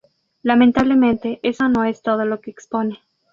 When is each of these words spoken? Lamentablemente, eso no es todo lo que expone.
Lamentablemente, 0.41 1.39
eso 1.43 1.69
no 1.69 1.83
es 1.83 2.01
todo 2.01 2.25
lo 2.25 2.41
que 2.41 2.49
expone. 2.49 2.97